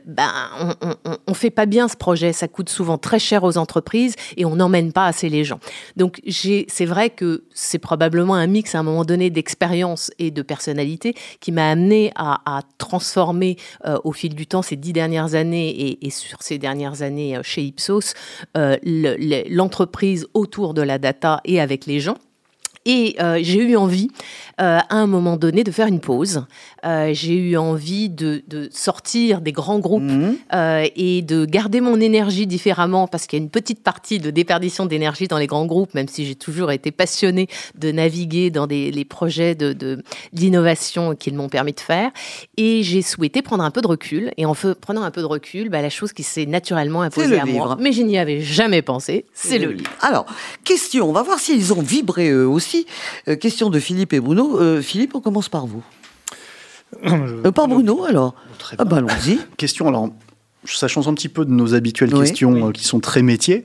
on, 0.81 1.17
on 1.27 1.35
fait 1.35 1.51
pas 1.51 1.67
bien 1.67 1.89
ce 1.89 1.97
projet, 1.97 2.33
ça 2.33 2.47
coûte 2.47 2.69
souvent 2.69 2.99
très 2.99 3.19
cher 3.19 3.43
aux 3.43 3.59
entreprises 3.59 4.15
et 4.37 4.45
on 4.45 4.55
n'emmène 4.55 4.93
pas 4.93 5.07
assez 5.07 5.29
les 5.29 5.43
gens. 5.45 5.59
Donc 5.97 6.21
c'est 6.29 6.87
vrai 6.87 7.11
que 7.11 7.45
c'est 7.53 7.81
probablement 7.81 8.35
un 8.35 8.47
mix 8.47 8.77
à 8.77 8.79
un 8.79 8.85
moment 8.85 9.05
donné 9.05 9.31
d'expérience 9.31 10.13
et 10.21 10.31
de 10.31 10.43
personnalité 10.43 11.15
qui 11.41 11.51
m'a 11.51 11.69
amené 11.69 12.13
à, 12.15 12.41
à 12.45 12.63
transformer 12.79 13.57
au 14.05 14.13
fil 14.21 14.35
du 14.35 14.47
temps, 14.47 14.63
ces 14.63 14.77
dix 14.77 14.93
dernières 14.93 15.35
années 15.35 15.71
et, 15.71 16.07
et 16.07 16.11
sur 16.11 16.43
ces 16.43 16.59
dernières 16.59 17.03
années 17.03 17.37
euh, 17.37 17.43
chez 17.43 17.63
Ipsos, 17.63 18.15
euh, 18.57 18.77
l'entreprise 19.49 20.27
autour 20.35 20.75
de 20.75 20.83
la 20.83 20.99
data 20.99 21.41
et 21.45 21.61
avec 21.61 21.87
les 21.87 22.01
gens. 22.01 22.17
Et 22.87 23.17
euh, 23.21 23.39
j'ai 23.43 23.63
eu 23.63 23.77
envie, 23.77 24.09
euh, 24.59 24.79
à 24.79 24.97
un 24.97 25.07
moment 25.07 25.37
donné, 25.37 25.65
de 25.65 25.71
faire 25.71 25.87
une 25.87 26.01
pause. 26.01 26.47
Euh, 26.87 27.11
j'ai 27.13 27.35
eu 27.35 27.59
envie 27.59 28.09
de, 28.09 28.43
de, 28.49 28.71
sortir 28.73 29.43
des 29.43 29.53
grands 29.53 29.81
groupes 29.81 30.03
mmh. 30.03 30.35
et 30.97 31.21
de 31.21 31.45
garder 31.45 31.83
mon 31.83 32.01
énergie 32.01 32.47
différemment, 32.47 33.07
parce 33.07 33.27
qu'il 33.27 33.39
y 33.39 33.43
a 33.43 33.45
une 33.45 33.51
petite 33.51 33.83
partie 33.83 34.19
de 34.19 34.31
déperdition 34.31 34.87
d'énergie 34.87 35.29
dans 35.29 35.37
les 35.37 35.47
grands 35.47 35.67
groupes, 35.67 35.93
même 35.93 36.09
si 36.09 36.25
j'ai 36.25 36.35
toujours 36.35 36.71
été 36.71 36.91
passionnée 36.91 37.49
de 37.79 37.93
naviguer 37.93 38.51
dans 38.51 38.67
des, 38.67 38.91
les 38.91 39.05
projets 39.05 39.55
de, 39.55 39.75
de, 39.75 40.03
d'innovation 40.33 41.15
qu'ils 41.15 41.35
m'ont 41.35 41.51
permis 41.51 41.73
de 41.73 41.81
faire. 41.81 42.11
Et 42.57 42.83
j'ai 42.83 43.03
souhaité 43.03 43.43
prendre 43.43 43.63
un 43.63 43.71
peu 43.71 43.83
de 43.83 43.89
recul. 43.89 44.33
Et 44.39 44.47
en 44.47 44.55
prenant 44.81 45.03
un 45.03 45.11
peu 45.11 45.21
de 45.21 45.27
recul, 45.27 45.69
bah, 45.69 45.83
la 45.83 45.91
chose 45.91 46.15
qui 46.15 46.23
s'est 46.23 46.47
naturellement 46.47 47.03
imposée 47.03 47.39
à 47.39 47.45
livre. 47.45 47.67
moi, 47.67 47.77
mais 47.79 47.93
je 47.93 48.03
n'y 48.03 48.17
avais 48.17 48.41
jamais 48.41 48.81
pensé, 48.81 49.27
c'est, 49.35 49.59
le, 49.59 49.67
le 49.67 49.73
livre. 49.73 49.91
Alors, 50.01 50.25
question, 50.65 51.11
on 51.11 51.13
va 51.13 51.23
voir 51.23 51.39
s'ils 51.39 51.75
ont 51.75 51.83
vibré 51.83 52.31
eux 52.31 52.49
aussi 52.49 52.70
euh, 53.29 53.37
question 53.37 53.71
de 53.71 53.79
Philippe 53.79 54.13
et 54.13 54.21
Bruno. 54.21 54.61
Euh, 54.61 54.83
Philippe, 54.83 55.15
on 55.15 55.21
commence 55.21 55.49
par 55.49 55.67
vous. 55.67 55.85
Euh, 57.05 57.53
par 57.53 57.69
Bruno, 57.69 58.05
alors 58.05 58.35
ah 58.79 58.85
bah, 58.85 58.97
allons-y. 58.97 59.39
Question, 59.57 59.89
alors, 59.89 60.11
ça 60.65 60.89
change 60.89 61.09
un 61.09 61.15
petit 61.15 61.29
peu 61.29 61.45
de 61.45 61.51
nos 61.51 61.75
habituelles 61.75 62.15
oui, 62.15 62.21
questions 62.27 62.67
oui. 62.67 62.73
qui 62.73 62.85
sont 62.85 63.01
très 63.01 63.23
métiers. 63.23 63.65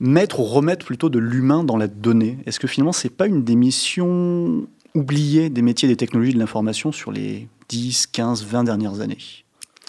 Mettre 0.00 0.40
ou 0.40 0.44
remettre 0.44 0.84
plutôt 0.84 1.08
de 1.08 1.20
l'humain 1.20 1.62
dans 1.62 1.76
la 1.76 1.86
donnée, 1.86 2.38
est-ce 2.46 2.58
que 2.58 2.66
finalement, 2.66 2.92
c'est 2.92 3.08
pas 3.08 3.26
une 3.26 3.44
des 3.44 3.54
missions 3.54 4.66
oubliées 4.94 5.48
des 5.48 5.62
métiers 5.62 5.88
des 5.88 5.96
technologies 5.96 6.34
de 6.34 6.38
l'information 6.38 6.90
sur 6.90 7.12
les 7.12 7.48
10, 7.68 8.08
15, 8.08 8.44
20 8.44 8.64
dernières 8.64 9.00
années? 9.00 9.18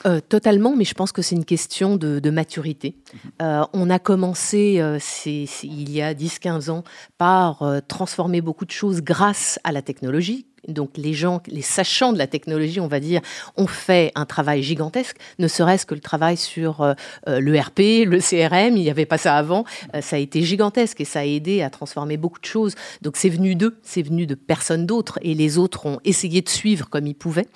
Euh, 0.05 0.19
totalement, 0.21 0.75
mais 0.75 0.85
je 0.85 0.93
pense 0.93 1.11
que 1.11 1.21
c'est 1.21 1.35
une 1.35 1.45
question 1.45 1.95
de, 1.95 2.19
de 2.19 2.29
maturité. 2.29 2.95
Euh, 3.41 3.63
on 3.73 3.89
a 3.89 3.99
commencé 3.99 4.79
euh, 4.79 4.99
c 4.99 5.43
est, 5.43 5.45
c 5.45 5.67
est, 5.67 5.69
il 5.69 5.91
y 5.91 6.01
a 6.01 6.13
10-15 6.13 6.69
ans 6.69 6.83
par 7.17 7.63
transformer 7.87 8.41
beaucoup 8.41 8.65
de 8.65 8.71
choses 8.71 9.01
grâce 9.01 9.59
à 9.63 9.71
la 9.71 9.81
technologie. 9.81 10.45
Donc 10.67 10.91
les 10.95 11.13
gens, 11.13 11.41
les 11.47 11.61
sachants 11.61 12.13
de 12.13 12.17
la 12.17 12.27
technologie, 12.27 12.79
on 12.79 12.87
va 12.87 12.99
dire, 12.99 13.21
ont 13.57 13.67
fait 13.67 14.11
un 14.15 14.25
travail 14.25 14.63
gigantesque, 14.63 15.17
ne 15.39 15.47
serait-ce 15.47 15.85
que 15.85 15.93
le 15.93 15.99
travail 15.99 16.37
sur 16.37 16.81
euh, 16.81 16.93
l'ERP, 17.27 18.05
le 18.05 18.19
CRM, 18.19 18.77
il 18.77 18.83
n'y 18.83 18.89
avait 18.89 19.05
pas 19.05 19.17
ça 19.17 19.35
avant, 19.35 19.65
euh, 19.93 20.01
ça 20.01 20.15
a 20.15 20.19
été 20.19 20.41
gigantesque 20.41 21.01
et 21.01 21.05
ça 21.05 21.19
a 21.19 21.25
aidé 21.25 21.61
à 21.61 21.69
transformer 21.69 22.17
beaucoup 22.17 22.39
de 22.39 22.45
choses. 22.45 22.75
Donc 23.01 23.17
c'est 23.17 23.29
venu 23.29 23.55
d'eux, 23.55 23.77
c'est 23.83 24.03
venu 24.03 24.25
de 24.25 24.35
personne 24.35 24.85
d'autre 24.85 25.19
et 25.21 25.33
les 25.33 25.57
autres 25.57 25.85
ont 25.85 25.99
essayé 26.05 26.41
de 26.41 26.49
suivre 26.49 26.89
comme 26.89 27.07
ils 27.07 27.15
pouvaient. 27.15 27.47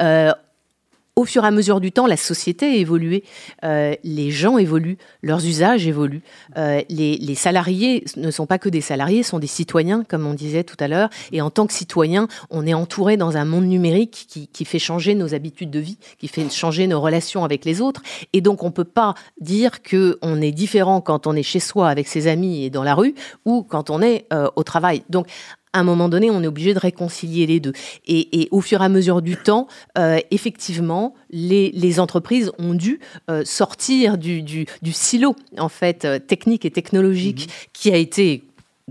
Euh, 0.00 0.32
au 1.16 1.24
fur 1.24 1.44
et 1.44 1.46
à 1.46 1.50
mesure 1.50 1.80
du 1.80 1.92
temps, 1.92 2.06
la 2.06 2.16
société 2.16 2.66
a 2.66 2.74
évolué, 2.74 3.22
euh, 3.64 3.94
les 4.02 4.30
gens 4.30 4.58
évoluent, 4.58 4.98
leurs 5.22 5.44
usages 5.46 5.86
évoluent. 5.86 6.22
Euh, 6.56 6.82
les, 6.88 7.16
les, 7.18 7.34
salariés 7.36 8.04
ne 8.16 8.30
sont 8.30 8.46
pas 8.46 8.58
que 8.58 8.68
des 8.68 8.80
salariés, 8.80 9.22
sont 9.22 9.38
des 9.38 9.46
citoyens, 9.46 10.02
comme 10.02 10.26
on 10.26 10.34
disait 10.34 10.64
tout 10.64 10.76
à 10.80 10.88
l'heure. 10.88 11.10
Et 11.30 11.40
en 11.40 11.50
tant 11.50 11.66
que 11.66 11.72
citoyen, 11.72 12.26
on 12.50 12.66
est 12.66 12.74
entouré 12.74 13.16
dans 13.16 13.36
un 13.36 13.44
monde 13.44 13.66
numérique 13.66 14.26
qui, 14.28 14.48
qui, 14.48 14.64
fait 14.64 14.80
changer 14.80 15.14
nos 15.14 15.34
habitudes 15.34 15.70
de 15.70 15.78
vie, 15.78 15.98
qui 16.18 16.26
fait 16.26 16.50
changer 16.50 16.86
nos 16.88 17.00
relations 17.00 17.44
avec 17.44 17.64
les 17.64 17.80
autres. 17.80 18.02
Et 18.32 18.40
donc, 18.40 18.64
on 18.64 18.72
peut 18.72 18.82
pas 18.84 19.14
dire 19.40 19.82
que 19.82 20.18
on 20.20 20.42
est 20.42 20.52
différent 20.52 21.00
quand 21.00 21.28
on 21.28 21.36
est 21.36 21.44
chez 21.44 21.60
soi 21.60 21.88
avec 21.88 22.08
ses 22.08 22.26
amis 22.26 22.64
et 22.64 22.70
dans 22.70 22.82
la 22.82 22.94
rue, 22.94 23.14
ou 23.44 23.62
quand 23.62 23.88
on 23.90 24.02
est 24.02 24.26
euh, 24.32 24.48
au 24.56 24.64
travail. 24.64 25.04
Donc, 25.10 25.28
à 25.74 25.80
un 25.80 25.82
moment 25.82 26.08
donné, 26.08 26.30
on 26.30 26.42
est 26.42 26.46
obligé 26.46 26.72
de 26.72 26.78
réconcilier 26.78 27.46
les 27.46 27.60
deux. 27.60 27.72
Et, 28.06 28.40
et 28.40 28.48
au 28.52 28.60
fur 28.60 28.80
et 28.80 28.84
à 28.84 28.88
mesure 28.88 29.20
du 29.20 29.36
temps, 29.36 29.66
euh, 29.98 30.18
effectivement, 30.30 31.14
les, 31.30 31.70
les, 31.72 32.00
entreprises 32.00 32.52
ont 32.58 32.74
dû 32.74 33.00
euh, 33.28 33.42
sortir 33.44 34.16
du, 34.16 34.42
du, 34.42 34.66
du, 34.82 34.92
silo 34.92 35.34
en 35.58 35.68
fait 35.68 36.04
euh, 36.04 36.18
technique 36.18 36.64
et 36.64 36.70
technologique 36.70 37.48
mmh. 37.48 37.68
qui 37.72 37.90
a 37.90 37.96
été 37.96 38.44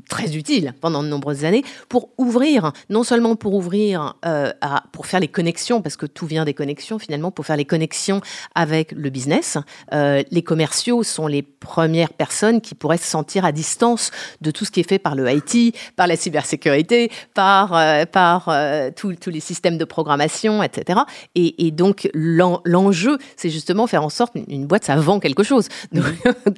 très 0.09 0.35
utile 0.35 0.73
pendant 0.81 1.03
de 1.03 1.07
nombreuses 1.07 1.45
années 1.45 1.63
pour 1.87 2.09
ouvrir, 2.17 2.73
non 2.89 3.03
seulement 3.03 3.35
pour 3.35 3.53
ouvrir, 3.53 4.15
euh, 4.25 4.51
à, 4.61 4.83
pour 4.91 5.05
faire 5.05 5.19
les 5.19 5.27
connexions, 5.27 5.81
parce 5.81 5.97
que 5.97 6.07
tout 6.07 6.25
vient 6.25 6.45
des 6.45 6.55
connexions 6.55 6.97
finalement, 6.97 7.29
pour 7.29 7.45
faire 7.45 7.57
les 7.57 7.65
connexions 7.65 8.21
avec 8.55 8.91
le 8.91 9.09
business. 9.11 9.57
Euh, 9.93 10.23
les 10.31 10.41
commerciaux 10.41 11.03
sont 11.03 11.27
les 11.27 11.43
premières 11.43 12.13
personnes 12.13 12.59
qui 12.59 12.73
pourraient 12.73 12.97
se 12.97 13.07
sentir 13.07 13.45
à 13.45 13.51
distance 13.51 14.09
de 14.41 14.49
tout 14.49 14.65
ce 14.65 14.71
qui 14.71 14.79
est 14.79 14.89
fait 14.89 14.99
par 14.99 15.15
le 15.15 15.29
IT, 15.31 15.75
par 15.95 16.07
la 16.07 16.15
cybersécurité, 16.15 17.11
par, 17.35 17.75
euh, 17.75 18.05
par 18.05 18.51
tous 18.95 19.15
les 19.27 19.39
systèmes 19.39 19.77
de 19.77 19.85
programmation, 19.85 20.63
etc. 20.63 21.01
Et, 21.35 21.71
donc 21.71 22.09
l'enjeu, 22.13 23.17
c'est 23.35 23.49
justement 23.49 23.87
faire 23.87 24.03
en 24.03 24.09
sorte 24.09 24.33
une 24.47 24.65
boîte, 24.65 24.85
ça 24.85 24.95
vend 24.95 25.19
quelque 25.19 25.43
chose, 25.43 25.67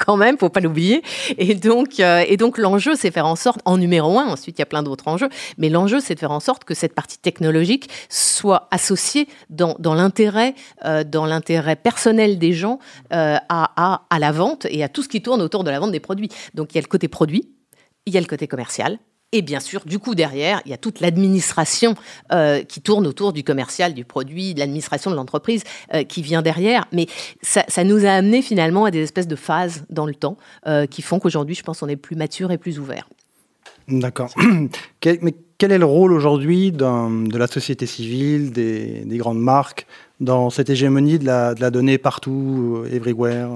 quand 0.06 0.18
même, 0.18 0.38
faut 0.38 0.50
pas 0.50 0.60
l'oublier. 0.60 1.04
Et 1.38 1.56
donc, 1.56 2.00
et 2.00 2.38
donc 2.38 2.58
l'enjeu, 2.58 2.96
c'est 2.96 3.12
faire 3.12 3.25
en 3.26 3.36
sorte, 3.36 3.60
en 3.66 3.78
numéro 3.78 4.18
un, 4.20 4.28
ensuite 4.28 4.58
il 4.58 4.62
y 4.62 4.64
a 4.64 4.68
plein 4.68 4.84
d'autres 4.84 5.08
enjeux, 5.08 5.30
mais 5.58 5.70
l'enjeu 5.70 6.00
c'est 6.00 6.16
de 6.16 6.20
faire 6.20 6.32
en 6.32 6.40
sorte 6.40 6.64
que 6.64 6.74
cette 6.74 6.94
partie 6.94 7.18
technologique 7.18 7.90
soit 8.10 8.68
associée 8.72 9.28
dans, 9.50 9.76
l'intérêt, 9.94 10.56
euh, 10.86 11.04
dans 11.04 11.26
l'intérêt 11.26 11.76
personnel 11.76 12.38
des 12.38 12.54
gens 12.54 12.80
euh, 13.14 13.38
à, 13.50 14.20
la 14.20 14.32
vente 14.32 14.66
et 14.70 14.84
à 14.84 14.90
tout 14.90 15.04
ce 15.04 15.10
qui 15.10 15.22
tourne 15.22 15.42
autour 15.42 15.64
de 15.64 15.72
la 15.72 15.80
vente 15.80 15.92
des 15.92 16.00
produits. 16.00 16.30
Donc 16.54 16.74
il 16.74 16.76
y 16.76 16.78
a 16.78 16.82
le 16.82 16.88
côté 16.88 17.08
produit, 17.08 17.50
il 18.06 18.14
y 18.14 18.18
a 18.18 18.22
le 18.22 18.28
côté 18.28 18.48
commercial, 18.48 18.98
et 19.32 19.42
bien 19.42 19.60
sûr, 19.60 19.84
du 19.86 20.00
coup, 20.00 20.16
derrière, 20.16 20.62
il 20.66 20.72
y 20.72 20.74
a 20.74 20.78
toute 20.78 21.02
l'administration 21.02 21.96
euh, 22.32 22.64
qui 22.64 22.80
tourne 22.80 23.06
autour 23.06 23.34
du 23.34 23.44
commercial, 23.44 23.94
du 23.94 24.06
produit, 24.06 24.54
de 24.54 24.60
l'administration 24.60 25.12
de 25.12 25.16
l'entreprise 25.16 25.64
qui 26.08 26.22
vient 26.22 26.42
derrière. 26.42 26.86
Mais 26.94 27.08
ça, 27.42 27.84
nous 27.84 28.06
a 28.06 28.12
amené 28.12 28.42
finalement 28.42 28.86
à 28.86 28.92
des 28.92 29.02
espèces 29.02 29.28
de 29.28 29.36
phases 29.36 29.84
dans 29.90 30.06
le 30.06 30.16
temps 30.16 30.38
qui 30.90 31.02
font 31.02 31.20
qu'aujourd'hui, 31.20 31.56
je 31.56 31.64
pense, 31.64 31.82
on 31.82 31.90
est 31.90 31.98
plus 31.98 32.16
mature 32.16 32.52
et 32.52 32.58
plus 32.58 32.80
ouvert. 32.80 33.10
D'accord. 33.88 34.34
Mais 35.22 35.36
quel 35.58 35.72
est 35.72 35.78
le 35.78 35.86
rôle 35.86 36.12
aujourd'hui 36.12 36.72
de 36.72 37.38
la 37.38 37.48
société 37.48 37.86
civile, 37.86 38.52
des, 38.52 39.06
grandes 39.18 39.40
marques, 39.40 39.86
dans 40.20 40.50
cette 40.50 40.70
hégémonie 40.70 41.20
de 41.20 41.26
la, 41.26 41.54
donnée 41.72 41.98
partout, 41.98 42.84
euh, 42.86 42.96
everywhere? 42.96 43.50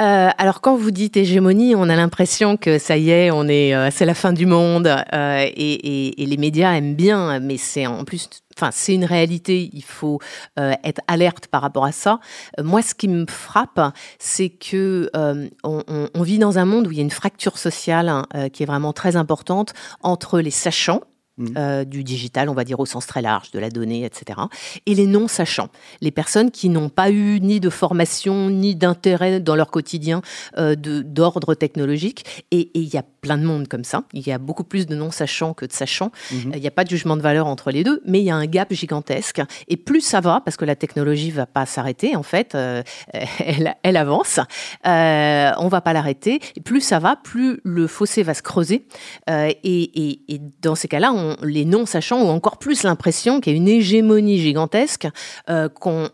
Euh, 0.00 0.28
alors 0.38 0.60
quand 0.60 0.76
vous 0.76 0.90
dites 0.90 1.16
hégémonie, 1.16 1.74
on 1.74 1.88
a 1.88 1.96
l'impression 1.96 2.56
que 2.56 2.78
ça 2.78 2.96
y 2.96 3.10
est, 3.10 3.30
on 3.30 3.48
est, 3.48 3.74
euh, 3.74 3.90
c'est 3.90 4.04
la 4.04 4.14
fin 4.14 4.32
du 4.32 4.46
monde 4.46 4.86
et, 5.12 6.14
les 6.18 6.36
médias 6.36 6.72
aiment 6.74 6.94
bien, 6.94 7.40
mais 7.40 7.56
c'est 7.56 7.86
en 7.86 8.04
plus 8.04 8.28
enfin, 8.58 8.70
c'est 8.72 8.94
une 8.94 9.04
réalité, 9.04 9.70
il 9.72 9.84
faut 9.84 10.18
euh, 10.58 10.72
être 10.84 11.00
alerte 11.06 11.46
par 11.46 11.62
rapport 11.62 11.84
à 11.84 11.92
ça. 11.92 12.20
Euh, 12.58 12.64
moi, 12.64 12.82
ce 12.82 12.94
qui 12.94 13.08
me 13.08 13.26
frappe, 13.26 13.80
c'est 14.18 14.48
que 14.48 15.10
euh, 15.14 15.48
on, 15.62 16.22
vit 16.22 16.38
dans 16.38 16.58
un 16.58 16.64
monde 16.64 16.88
où 16.88 16.90
il 16.90 16.96
y 16.96 17.00
a 17.00 17.04
une 17.04 17.10
fracture 17.10 17.58
sociale 17.58 18.08
hein, 18.08 18.26
qui 18.52 18.62
est 18.62 18.66
vraiment 18.66 18.92
très 18.92 19.16
importante 19.16 19.72
entre 20.02 20.40
les 20.40 20.50
sachants, 20.50 21.02
Mmh. 21.38 21.46
Euh, 21.56 21.84
du 21.84 22.02
digital, 22.02 22.48
on 22.48 22.52
va 22.52 22.64
dire 22.64 22.80
au 22.80 22.86
sens 22.86 23.06
très 23.06 23.22
large, 23.22 23.52
de 23.52 23.60
la 23.60 23.70
donnée, 23.70 24.04
etc. 24.04 24.40
Et 24.86 24.94
les 24.96 25.06
non-sachants, 25.06 25.68
les 26.00 26.10
personnes 26.10 26.50
qui 26.50 26.68
n'ont 26.68 26.88
pas 26.88 27.10
eu 27.10 27.38
ni 27.40 27.60
de 27.60 27.70
formation, 27.70 28.50
ni 28.50 28.74
d'intérêt 28.74 29.38
dans 29.38 29.54
leur 29.54 29.70
quotidien 29.70 30.20
euh, 30.56 30.74
d'ordre 30.74 31.54
technologique. 31.54 32.44
Et 32.50 32.72
il 32.74 32.92
y 32.92 32.96
a 32.96 33.04
plein 33.20 33.38
de 33.38 33.44
monde 33.44 33.68
comme 33.68 33.84
ça. 33.84 34.02
Il 34.12 34.26
y 34.26 34.32
a 34.32 34.38
beaucoup 34.38 34.64
plus 34.64 34.86
de 34.86 34.96
non-sachants 34.96 35.54
que 35.54 35.64
de 35.64 35.72
sachants. 35.72 36.10
Mmh. 36.32 36.50
Il 36.54 36.60
n'y 36.60 36.66
a 36.66 36.72
pas 36.72 36.82
de 36.82 36.90
jugement 36.90 37.16
de 37.16 37.22
valeur 37.22 37.46
entre 37.46 37.70
les 37.70 37.84
deux, 37.84 38.02
mais 38.04 38.18
il 38.18 38.24
y 38.24 38.30
a 38.30 38.36
un 38.36 38.46
gap 38.46 38.72
gigantesque. 38.72 39.40
Et 39.68 39.76
plus 39.76 40.00
ça 40.00 40.20
va, 40.20 40.40
parce 40.44 40.56
que 40.56 40.64
la 40.64 40.74
technologie 40.74 41.30
va 41.30 41.46
pas 41.46 41.66
s'arrêter, 41.66 42.16
en 42.16 42.24
fait, 42.24 42.56
euh, 42.56 42.82
elle, 43.38 43.76
elle, 43.84 43.96
avance, 43.96 44.40
euh, 44.86 45.50
on 45.58 45.68
va 45.68 45.80
pas 45.82 45.92
l'arrêter. 45.92 46.40
Plus 46.64 46.80
ça 46.80 46.98
va, 46.98 47.14
plus 47.14 47.60
le 47.62 47.86
fossé 47.86 48.24
va 48.24 48.34
se 48.34 48.42
creuser. 48.42 48.86
Et, 49.28 49.52
et, 49.62 50.20
et, 50.34 50.40
dans 50.62 50.74
ces 50.74 50.88
cas-là, 50.88 51.12
on 51.12 51.27
les 51.42 51.64
non-sachants 51.64 52.20
ont 52.20 52.30
encore 52.30 52.58
plus 52.58 52.82
l'impression 52.82 53.40
qu'il 53.40 53.52
y 53.52 53.56
a 53.56 53.56
une 53.56 53.68
hégémonie 53.68 54.38
gigantesque, 54.38 55.08
euh, 55.48 55.68
qu'on 55.68 56.08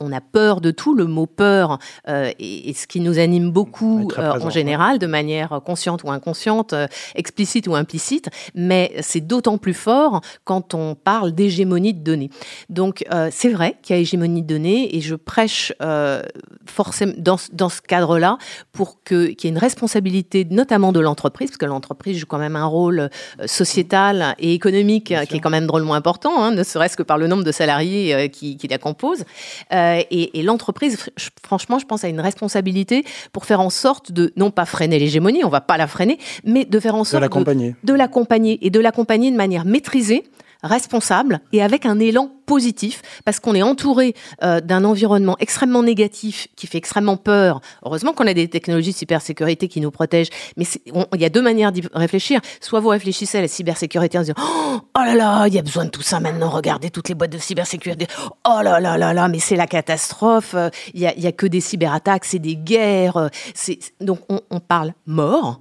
on, 0.00 0.12
a 0.12 0.20
peur 0.20 0.60
de 0.60 0.70
tout. 0.70 0.94
Le 0.94 1.06
mot 1.06 1.26
peur 1.26 1.78
euh, 2.08 2.30
est, 2.38 2.76
ce 2.76 2.86
qui 2.86 3.00
nous 3.00 3.18
anime 3.18 3.50
beaucoup 3.50 4.08
euh, 4.18 4.32
en 4.40 4.50
général, 4.50 4.98
de 4.98 5.06
manière 5.06 5.60
consciente 5.64 6.04
ou 6.04 6.10
inconsciente, 6.10 6.74
explicite 7.14 7.66
ou 7.66 7.74
implicite, 7.74 8.28
mais 8.54 8.92
c'est 9.00 9.20
d'autant 9.20 9.58
plus 9.58 9.74
fort 9.74 10.20
quand 10.44 10.74
on 10.74 10.94
parle 10.94 11.32
d'hégémonie 11.32 11.94
de 11.94 12.02
données. 12.02 12.30
Donc 12.68 13.04
c'est 13.30 13.50
vrai 13.50 13.76
qu'il 13.82 13.96
y 13.96 13.98
a 13.98 14.02
hégémonie 14.02 14.42
de 14.42 14.46
données 14.46 14.96
et 14.96 15.00
je 15.00 15.14
prêche 15.14 15.72
forcément 16.66 17.12
dans, 17.16 17.36
dans 17.52 17.68
ce 17.68 17.80
cadre-là 17.80 18.38
pour 18.72 19.02
qu'il 19.02 19.30
y 19.30 19.46
ait 19.46 19.50
une 19.50 19.58
responsabilité 19.58 20.46
notamment 20.50 20.92
de 20.92 21.00
l'entreprise, 21.00 21.50
parce 21.50 21.58
que 21.58 21.66
l'entreprise 21.66 22.18
joue 22.18 22.26
quand 22.26 22.38
même 22.38 22.56
un 22.56 22.66
rôle 22.66 23.10
sociétal 23.46 24.34
et 24.38 24.51
économique 24.54 25.14
qui 25.28 25.36
est 25.36 25.40
quand 25.40 25.50
même 25.50 25.66
drôlement 25.66 25.94
important, 25.94 26.42
hein, 26.42 26.50
ne 26.52 26.62
serait-ce 26.62 26.96
que 26.96 27.02
par 27.02 27.18
le 27.18 27.26
nombre 27.26 27.44
de 27.44 27.52
salariés 27.52 28.14
euh, 28.14 28.28
qui, 28.28 28.58
la 28.68 28.78
composent. 28.78 29.24
Euh, 29.72 30.02
et, 30.10 30.42
l'entreprise, 30.42 30.98
franchement, 31.44 31.78
je 31.78 31.86
pense 31.86 32.04
à 32.04 32.08
une 32.08 32.20
responsabilité 32.20 33.04
pour 33.32 33.44
faire 33.44 33.60
en 33.60 33.70
sorte 33.70 34.12
de 34.12 34.32
non 34.36 34.50
pas 34.50 34.64
freiner 34.64 34.98
l'hégémonie, 34.98 35.44
on 35.44 35.48
va 35.48 35.60
pas 35.60 35.76
la 35.76 35.86
freiner, 35.86 36.18
mais 36.44 36.64
de 36.64 36.80
faire 36.80 36.94
en 36.94 37.04
sorte 37.04 37.22
de 37.22 37.94
l'accompagner 37.94 38.58
et 38.62 38.70
de 38.70 38.80
l'accompagner 38.80 39.30
de 39.30 39.36
manière 39.36 39.64
maîtrisée 39.64 40.24
responsable 40.62 41.40
et 41.52 41.62
avec 41.62 41.86
un 41.86 41.98
élan 41.98 42.30
positif 42.46 43.02
parce 43.24 43.40
qu'on 43.40 43.54
est 43.54 43.62
entouré 43.62 44.14
euh, 44.42 44.60
d'un 44.60 44.84
environnement 44.84 45.36
extrêmement 45.40 45.82
négatif 45.82 46.48
qui 46.56 46.66
fait 46.66 46.78
extrêmement 46.78 47.16
peur. 47.16 47.60
Heureusement 47.84 48.12
qu'on 48.12 48.26
a 48.26 48.34
des 48.34 48.48
technologies 48.48 48.92
de 48.92 48.96
cybersécurité 48.96 49.68
qui 49.68 49.80
nous 49.80 49.90
protègent, 49.90 50.30
mais 50.56 50.64
il 50.86 51.20
y 51.20 51.24
a 51.24 51.28
deux 51.28 51.42
manières 51.42 51.72
d'y 51.72 51.82
réfléchir. 51.94 52.40
Soit 52.60 52.80
vous 52.80 52.88
réfléchissez 52.88 53.38
à 53.38 53.40
la 53.40 53.48
cybersécurité 53.48 54.18
en 54.18 54.22
disant 54.22 54.34
oh, 54.38 54.80
oh 54.80 55.00
là 55.00 55.14
là, 55.14 55.46
il 55.46 55.54
y 55.54 55.58
a 55.58 55.62
besoin 55.62 55.84
de 55.84 55.90
tout 55.90 56.02
ça 56.02 56.20
maintenant. 56.20 56.50
Regardez 56.50 56.90
toutes 56.90 57.08
les 57.08 57.14
boîtes 57.14 57.32
de 57.32 57.38
cybersécurité. 57.38 58.06
Oh 58.46 58.60
là 58.62 58.80
là 58.80 58.98
là 58.98 59.12
là, 59.12 59.28
mais 59.28 59.38
c'est 59.38 59.56
la 59.56 59.66
catastrophe. 59.66 60.54
Il 60.94 61.00
y 61.00 61.06
a, 61.06 61.28
a, 61.28 61.32
que 61.32 61.46
des 61.46 61.60
cyberattaques, 61.60 62.24
c'est 62.24 62.38
des 62.38 62.56
guerres. 62.56 63.30
Donc 64.00 64.20
on, 64.28 64.40
on 64.50 64.60
parle 64.60 64.92
mort 65.06 65.60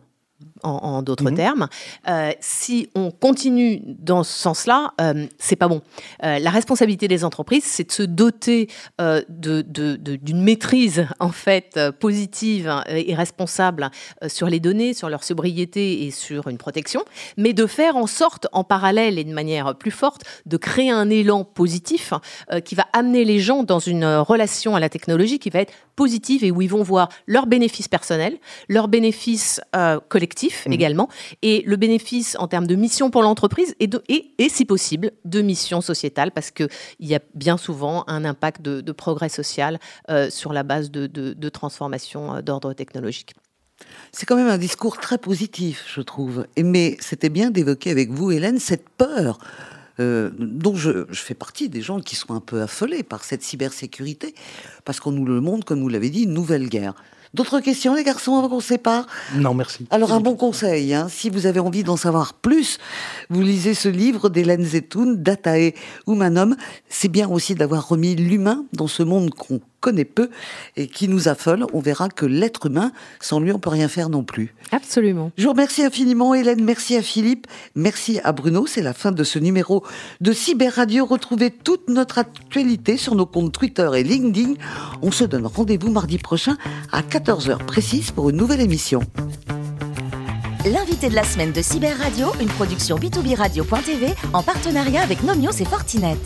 en, 0.64 1.02
d'autres 1.02 1.30
mhm. 1.30 1.36
termes. 1.36 1.68
Euh, 2.08 2.32
si 2.40 2.90
on 2.96 3.12
continue 3.12 3.82
dans 3.86 4.24
ce 4.24 4.34
sens-là, 4.34 4.94
euh, 5.00 5.26
c'est 5.38 5.56
pas 5.56 5.68
bon. 5.68 5.82
Euh, 6.24 6.40
la 6.40 6.50
responsabilité 6.50 7.08
des 7.08 7.24
entreprises, 7.24 7.64
c'est 7.66 7.88
de 7.88 7.92
se 7.92 8.04
doter 8.04 8.68
euh, 9.00 9.22
d'une 9.30 9.74
de, 9.94 10.34
maîtrise 10.34 11.08
en 11.20 11.32
fait 11.32 11.80
positive 12.00 12.84
et 12.88 13.14
responsable 13.16 13.92
sur 14.28 14.48
les 14.48 14.60
données, 14.60 14.94
sur 14.94 15.10
leur 15.10 15.24
sobriété 15.24 16.06
et 16.06 16.12
sur 16.12 16.48
une 16.48 16.58
protection, 16.58 17.04
mais 17.38 17.54
de 17.54 17.66
faire 17.66 17.96
en 17.96 18.08
sorte, 18.08 18.48
en 18.52 18.64
parallèle 18.64 19.20
et 19.20 19.24
de 19.24 19.34
manière 19.34 19.76
plus 19.76 19.92
forte, 19.92 20.24
de 20.46 20.58
créer 20.58 20.90
un 20.90 21.10
élan 21.10 21.44
positif 21.44 22.14
qui 22.66 22.76
va 22.76 22.86
amener 22.94 23.26
les 23.26 23.40
gens 23.40 23.64
dans 23.64 23.80
une 23.80 24.06
relation 24.06 24.76
à 24.76 24.80
la 24.80 24.90
technologie 24.90 25.40
qui 25.40 25.50
va 25.50 25.60
être 25.60 25.74
positive 25.96 26.44
et 26.44 26.52
où 26.52 26.62
ils 26.62 26.70
vont 26.70 26.84
voir 26.84 27.10
leurs 27.28 27.48
bénéfices 27.48 27.88
personnels, 27.88 28.38
leurs 28.70 28.88
bénéfices 28.88 29.62
collectifs 30.10 30.51
Mmh. 30.66 30.74
également, 30.74 31.10
et 31.42 31.64
le 31.66 31.76
bénéfice 31.76 32.36
en 32.40 32.48
termes 32.48 32.68
de 32.68 32.76
mission 32.76 33.10
pour 33.10 33.22
l'entreprise 33.22 33.76
et, 33.80 33.90
et, 34.10 34.32
et, 34.38 34.50
si 34.50 34.66
possible, 34.66 35.12
de 35.26 35.42
mission 35.42 35.82
sociétale, 35.82 36.32
parce 36.32 36.52
qu'il 36.52 36.70
y 37.00 37.16
a 37.16 37.20
bien 37.36 37.58
souvent 37.58 38.04
un 38.08 38.26
impact 38.26 38.62
de, 38.62 38.92
progrès 38.92 39.30
social 39.30 39.80
euh, 40.10 40.30
sur 40.30 40.54
la 40.54 40.64
base 40.64 40.92
de, 40.92 41.08
de, 41.08 41.50
transformation 41.50 42.36
euh, 42.36 42.42
d'ordre 42.42 42.74
technologique. 42.74 43.34
C'est 44.12 44.26
quand 44.26 44.36
même 44.36 44.50
un 44.50 44.58
discours 44.58 44.98
très 44.98 45.18
positif, 45.18 45.86
je 45.96 46.02
trouve. 46.02 46.46
Mais 46.58 46.98
c'était 47.00 47.30
bien 47.30 47.50
d'évoquer 47.50 47.90
avec 47.90 48.12
vous, 48.12 48.32
Hélène, 48.32 48.60
cette 48.60 48.90
peur 48.90 49.40
euh, 50.00 50.30
dont 50.38 50.76
je, 50.76 51.06
je, 51.10 51.22
fais 51.22 51.34
partie 51.34 51.70
des 51.70 51.82
gens 51.82 52.00
qui 52.00 52.16
sont 52.16 52.34
un 52.34 52.40
peu 52.40 52.62
affolés 52.62 53.04
par 53.04 53.24
cette 53.24 53.44
cybersécurité, 53.44 54.36
parce 54.86 55.00
qu'on 55.00 55.12
nous 55.12 55.26
le 55.26 55.42
montre, 55.42 55.66
comme 55.66 55.82
vous 55.82 55.90
l'avez 55.90 56.10
dit, 56.10 56.24
une 56.24 56.34
nouvelle 56.34 56.70
guerre. 56.70 56.94
D'autres 57.34 57.62
questions, 57.62 57.96
les 57.96 58.04
garçons, 58.04 58.38
avant 58.38 58.50
qu'on 58.50 58.60
se 58.60 58.68
sépare? 58.68 59.08
Non, 59.36 59.54
merci. 59.54 59.88
Alors, 59.90 60.12
un 60.12 60.20
bon 60.20 60.36
conseil, 60.36 60.94
hein, 60.94 61.08
si 61.10 61.30
vous 61.30 61.46
avez 61.46 61.62
envie 61.62 61.84
d'en 61.84 61.96
savoir 61.96 62.34
plus, 62.34 62.78
vous 63.30 63.42
lisez 63.42 63.74
ce 63.74 63.88
livre 63.88 64.28
d'Hélène 64.28 64.66
Zetoun, 64.66 65.22
Datae 65.24 65.74
Humanum. 66.08 66.58
C'est 66.90 67.08
bien 67.08 67.30
aussi 67.30 67.56
d'avoir 67.56 67.88
remis 67.88 68.16
l'humain 68.16 68.66
dans 68.74 68.88
ce 68.88 69.04
monde 69.04 69.30
qu'on 69.34 69.62
connaît 69.82 70.06
peu 70.06 70.30
et 70.78 70.88
qui 70.88 71.10
nous 71.10 71.28
affole. 71.28 71.66
On 71.74 71.80
verra 71.80 72.08
que 72.08 72.26
l'être 72.26 72.68
humain, 72.68 72.92
sans 73.20 73.40
lui, 73.40 73.52
on 73.52 73.60
peut 73.60 73.70
rien 73.70 73.88
faire 73.88 74.10
non 74.10 74.24
plus. 74.24 74.54
Absolument. 74.72 75.32
Je 75.38 75.44
vous 75.44 75.52
remercie 75.52 75.84
infiniment, 75.84 76.34
Hélène. 76.34 76.64
Merci 76.64 76.96
à 76.96 77.02
Philippe. 77.02 77.48
Merci 77.76 78.20
à 78.24 78.32
Bruno. 78.32 78.66
C'est 78.68 78.82
la 78.82 78.94
fin 78.94 79.12
de 79.12 79.24
ce 79.24 79.40
numéro 79.40 79.84
de 80.22 80.32
Cyber 80.32 80.74
Radio. 80.74 81.06
Retrouvez 81.06 81.52
toute 81.52 81.90
notre 81.90 82.20
actualité 82.20 82.96
sur 82.96 83.16
nos 83.16 83.26
comptes 83.26 83.52
Twitter 83.52 83.90
et 83.96 84.04
LinkedIn. 84.04 84.54
On 85.02 85.12
se 85.12 85.24
donne 85.24 85.46
rendez-vous 85.46 85.92
mardi 85.92 86.18
prochain 86.18 86.58
à 86.92 87.02
14h 87.02 87.66
précise 87.66 88.12
pour 88.12 88.30
une 88.30 88.38
nouvelle 88.38 88.62
émission. 88.62 89.02
L'invité 90.66 91.10
de 91.10 91.16
la 91.16 91.24
semaine 91.24 91.52
de 91.52 91.62
Cyber 91.62 91.98
Radio, 91.98 92.28
une 92.40 92.48
production 92.48 92.98
b2b 92.98 93.36
radio.tv 93.36 94.14
en 94.32 94.44
partenariat 94.44 95.02
avec 95.02 95.24
Nomios 95.24 95.60
et 95.60 95.66
Fortinet. 95.66 96.18